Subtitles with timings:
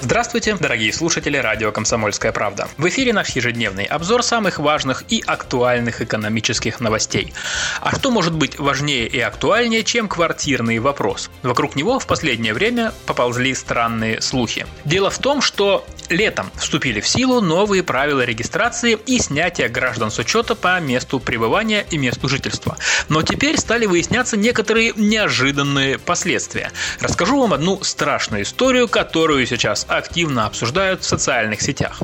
[0.00, 2.68] Здравствуйте, дорогие слушатели радио «Комсомольская правда».
[2.76, 7.32] В эфире наш ежедневный обзор самых важных и актуальных экономических новостей.
[7.80, 11.30] А что может быть важнее и актуальнее, чем квартирный вопрос?
[11.42, 14.66] Вокруг него в последнее время поползли странные слухи.
[14.84, 20.18] Дело в том, что Летом вступили в силу новые правила регистрации и снятия граждан с
[20.18, 22.78] учета по месту пребывания и месту жительства.
[23.08, 26.72] Но теперь стали выясняться некоторые неожиданные последствия.
[27.00, 32.00] Расскажу вам одну страшную историю, которую сейчас активно обсуждают в социальных сетях.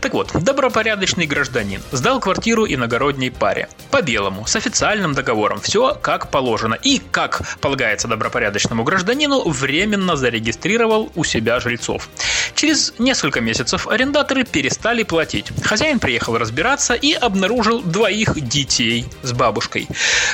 [0.00, 3.68] Так вот, добропорядочный гражданин сдал квартиру иногородней паре.
[3.90, 5.60] По белому, с официальным договором.
[5.60, 6.74] Все как положено.
[6.74, 12.08] И, как полагается добропорядочному гражданину, временно зарегистрировал у себя жильцов.
[12.54, 15.50] Через несколько месяцев арендаторы перестали платить.
[15.62, 19.88] Хозяин приехал разбираться и обнаружил двоих детей с бабушкой.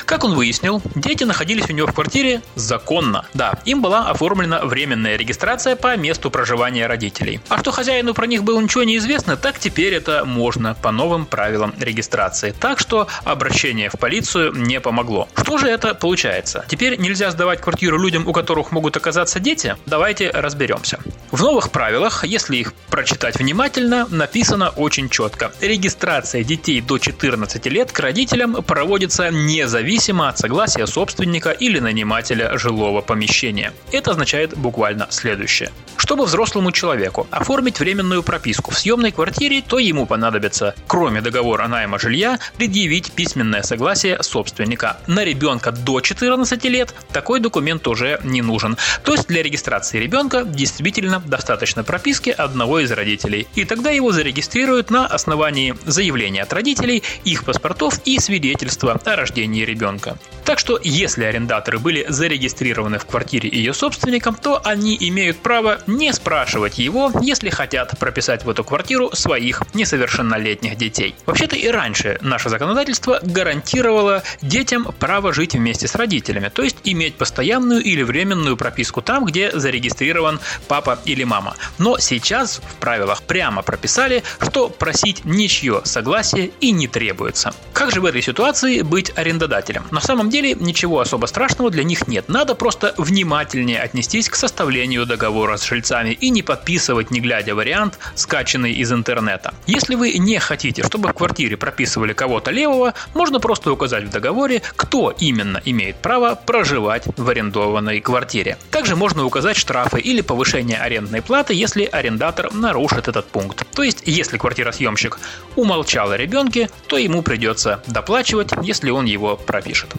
[0.05, 3.25] Как он выяснил, дети находились у него в квартире законно.
[3.33, 7.39] Да, им была оформлена временная регистрация по месту проживания родителей.
[7.49, 11.25] А что хозяину про них было ничего не известно, так теперь это можно по новым
[11.25, 12.53] правилам регистрации.
[12.59, 15.27] Так что обращение в полицию не помогло.
[15.35, 16.65] Что же это получается?
[16.67, 19.75] Теперь нельзя сдавать квартиру людям, у которых могут оказаться дети?
[19.85, 20.99] Давайте разберемся.
[21.31, 25.51] В новых правилах, если их прочитать внимательно, написано очень четко.
[25.61, 33.01] Регистрация детей до 14 лет к родителям проводится независимо от согласия собственника или нанимателя жилого
[33.01, 33.73] помещения.
[33.91, 35.71] Это означает буквально следующее.
[35.97, 41.99] Чтобы взрослому человеку оформить временную прописку в съемной квартире, то ему понадобится, кроме договора найма
[41.99, 44.97] жилья, предъявить письменное согласие собственника.
[45.07, 48.77] На ребенка до 14 лет такой документ уже не нужен.
[49.03, 53.47] То есть для регистрации ребенка действительно достаточно прописки одного из родителей.
[53.55, 59.63] И тогда его зарегистрируют на основании заявления от родителей, их паспортов и свидетельства о рождении
[59.63, 60.17] ребенка.
[60.45, 66.11] Так что, если арендаторы были зарегистрированы в квартире ее собственником, то они имеют право не
[66.13, 71.15] спрашивать его, если хотят прописать в эту квартиру своих несовершеннолетних детей.
[71.25, 77.15] Вообще-то и раньше наше законодательство гарантировало детям право жить вместе с родителями, то есть иметь
[77.15, 81.55] постоянную или временную прописку там, где зарегистрирован папа или мама.
[81.77, 87.53] Но сейчас в правилах прямо прописали, что просить ничье согласие и не требуется.
[87.73, 89.85] Как же в этой ситуации быть арендодателем?
[89.91, 92.29] На самом деле ничего особо страшного для них нет.
[92.29, 97.97] Надо просто внимательнее отнестись к составлению договора с жильцами и не подписывать, не глядя вариант,
[98.13, 99.55] скачанный из интернета.
[99.65, 104.61] Если вы не хотите, чтобы в квартире прописывали кого-то левого, можно просто указать в договоре,
[104.75, 108.59] кто именно имеет право проживать в арендованной квартире.
[108.69, 113.65] Также можно указать штрафы или повышение арендной платы, если арендатор нарушит этот пункт.
[113.71, 115.19] То есть, если квартиросъемщик
[115.55, 119.89] умолчал о ребенке, то ему придется доплачивать, если он его пропишет.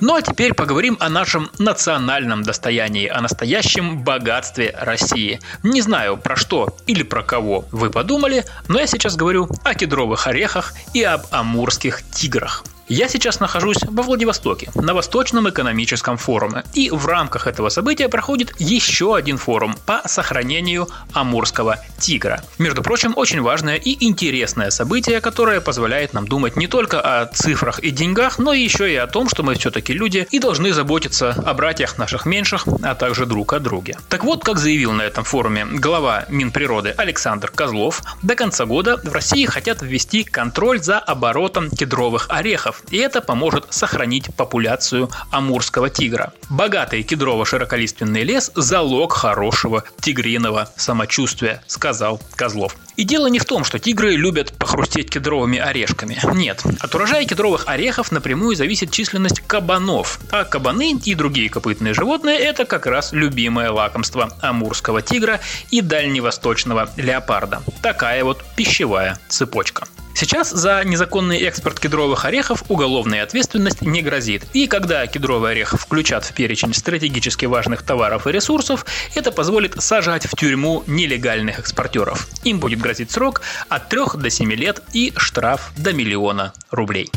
[0.00, 5.40] Ну а теперь поговорим о нашем национальном достоянии, о настоящем богатстве России.
[5.62, 10.26] Не знаю, про что или про кого вы подумали, но я сейчас говорю о кедровых
[10.26, 12.64] орехах и об амурских тиграх.
[12.88, 18.54] Я сейчас нахожусь во Владивостоке, на Восточном экономическом форуме, и в рамках этого события проходит
[18.60, 22.44] еще один форум по сохранению амурского тигра.
[22.58, 27.80] Между прочим, очень важное и интересное событие, которое позволяет нам думать не только о цифрах
[27.80, 31.54] и деньгах, но еще и о том, что мы все-таки люди и должны заботиться о
[31.54, 33.98] братьях наших меньших, а также друг о друге.
[34.08, 39.12] Так вот, как заявил на этом форуме глава Минприроды Александр Козлов, до конца года в
[39.12, 45.90] России хотят ввести контроль за оборотом кедровых орехов, кедров, и это поможет сохранить популяцию амурского
[45.90, 46.32] тигра.
[46.48, 52.76] Богатый кедрово-широколиственный лес– залог хорошего тигриного самочувствия, сказал Козлов.
[52.96, 56.18] И дело не в том, что тигры любят похрустеть кедровыми орешками.
[56.34, 60.18] Нет, от урожая кедровых орехов напрямую зависит численность кабанов.
[60.30, 65.40] А кабаны и другие копытные животные– это как раз любимое лакомство амурского тигра
[65.70, 67.62] и дальневосточного леопарда.
[67.82, 69.86] Такая вот пищевая цепочка.
[70.16, 74.44] Сейчас за незаконный экспорт кедровых орехов уголовная ответственность не грозит.
[74.54, 80.24] И когда кедровый орех включат в перечень стратегически важных товаров и ресурсов, это позволит сажать
[80.24, 82.28] в тюрьму нелегальных экспортеров.
[82.44, 87.12] Им будет грозить срок от 3 до 7 лет и штраф до миллиона рублей.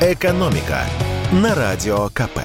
[0.00, 0.80] Экономика
[1.30, 2.40] на радио КП.